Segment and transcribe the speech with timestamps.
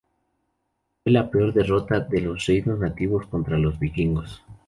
[1.03, 4.43] Fue la peor derrota de los reinos nativos contra los vikingos.